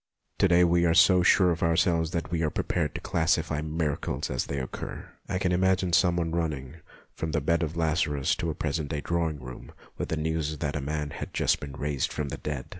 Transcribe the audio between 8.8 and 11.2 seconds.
day drawing room, with the news that a man